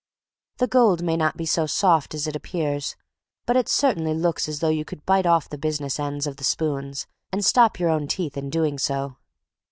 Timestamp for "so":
1.45-1.67, 8.79-9.17